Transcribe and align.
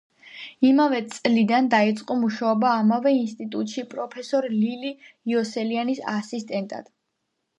იმავე 0.67 0.99
წლიდან 1.15 1.67
დაიწყო 1.73 2.15
მუშაობა 2.21 2.71
ამავე 2.77 3.13
ინსტიტუტში 3.17 3.83
პროფესორ 3.93 4.49
ლილი 4.53 4.93
იოსელიანის 5.35 6.03
ასისტენტად. 6.15 6.91